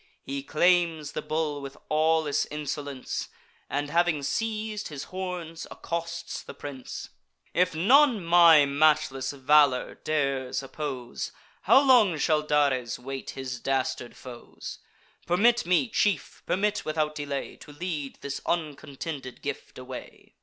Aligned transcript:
He 0.23 0.41
claims 0.41 1.11
the 1.11 1.21
bull 1.21 1.61
with 1.61 1.77
awless 1.87 2.47
insolence, 2.49 3.29
And 3.69 3.91
having 3.91 4.23
seiz'd 4.23 4.87
his 4.87 5.03
horns, 5.13 5.67
accosts 5.69 6.41
the 6.41 6.55
prince: 6.55 7.09
"If 7.53 7.75
none 7.75 8.25
my 8.25 8.65
matchless 8.65 9.29
valour 9.31 9.93
dares 10.03 10.63
oppose, 10.63 11.31
How 11.61 11.79
long 11.85 12.17
shall 12.17 12.41
Dares 12.41 12.97
wait 12.97 13.29
his 13.37 13.59
dastard 13.59 14.15
foes? 14.17 14.79
Permit 15.27 15.67
me, 15.67 15.87
chief, 15.87 16.41
permit 16.47 16.83
without 16.83 17.13
delay, 17.13 17.55
To 17.57 17.71
lead 17.71 18.17
this 18.21 18.41
uncontended 18.47 19.43
gift 19.43 19.77
away." 19.77 20.33